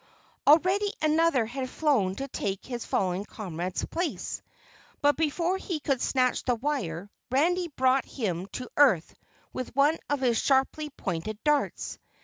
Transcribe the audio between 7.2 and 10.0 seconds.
Randy brought him to earth with one